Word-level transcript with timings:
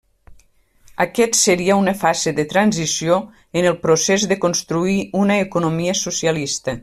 Aquest 1.03 1.37
seria 1.39 1.75
una 1.81 1.93
fase 1.99 2.33
de 2.39 2.45
transició 2.55 3.19
en 3.61 3.69
el 3.73 3.77
procés 3.85 4.27
de 4.33 4.39
construir 4.47 4.99
una 5.25 5.39
economia 5.47 5.99
socialista. 6.03 6.79